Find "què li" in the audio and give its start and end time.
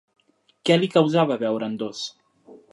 0.69-0.89